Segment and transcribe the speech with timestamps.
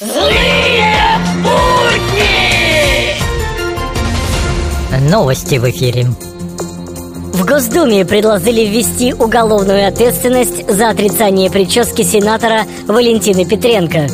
[0.00, 0.94] Злые
[1.42, 3.20] будни!
[5.10, 6.06] Новости в эфире.
[7.34, 14.06] В Госдуме предложили ввести уголовную ответственность за отрицание прически сенатора Валентины Петренко.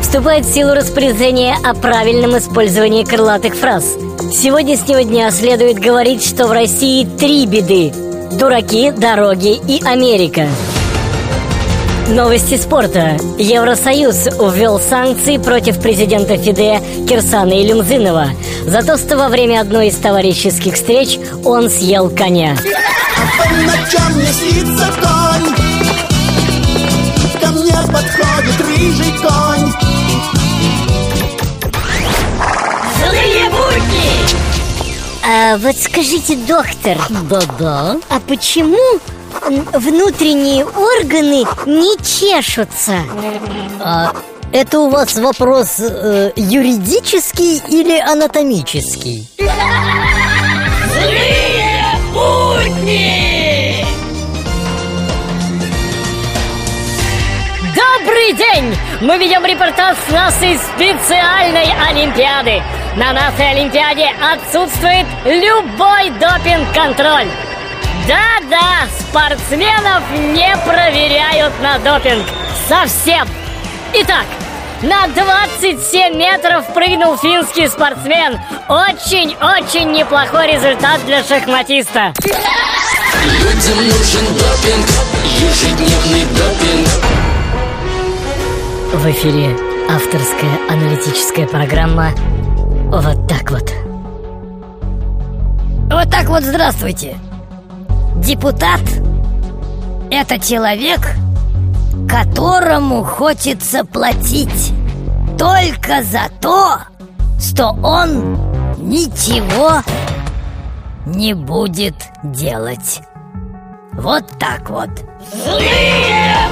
[0.00, 3.84] Вступает в силу распоряжение о правильном использовании крылатых фраз.
[4.32, 7.92] С сегодняшнего дня следует говорить, что в России три беды–
[8.32, 10.48] дураки, дороги и Америка–
[12.08, 13.16] Новости спорта.
[13.38, 18.28] Евросоюз ввел санкции против президента ФИДЕ Кирсана Илюмзинова
[18.66, 22.56] за то, что во время одной из товарищеских встреч он съел коня.
[23.16, 25.54] А по ночам мне снится конь
[27.40, 29.72] Ко мне подходит рыжий конь
[32.98, 34.12] Злые будни!
[35.24, 36.98] А вот скажите, доктор,
[37.30, 37.96] Да-да.
[38.10, 38.98] а почему
[39.72, 42.94] внутренние органы не чешутся?
[43.80, 44.12] А
[44.52, 49.26] это у вас вопрос э, юридический или анатомический?
[50.92, 53.86] Злые будни!
[57.74, 58.76] Добрый день!
[59.00, 62.62] Мы ведем репортаж с нашей специальной Олимпиады.
[62.96, 67.26] На нашей Олимпиаде отсутствует любой допинг-контроль.
[68.06, 70.02] Да-да, спортсменов
[70.34, 72.24] не проверяют на допинг.
[72.68, 73.28] Совсем.
[73.94, 74.24] Итак,
[74.82, 78.40] на 27 метров прыгнул финский спортсмен.
[78.68, 82.12] Очень-очень неплохой результат для шахматиста.
[83.24, 84.86] Людям нужен допинг,
[85.38, 86.88] ежедневный допинг.
[88.94, 89.56] В эфире
[89.88, 92.10] авторская аналитическая программа
[92.90, 93.72] «Вот так вот».
[95.88, 97.16] Вот так вот здравствуйте.
[98.24, 98.80] Депутат–
[100.10, 101.00] это человек,
[102.08, 104.72] которому хочется платить
[105.36, 106.78] только за то,
[107.40, 108.38] что он
[108.78, 109.82] ничего
[111.04, 113.00] не будет делать.
[113.92, 114.90] Вот так вот.
[115.44, 116.48] Злые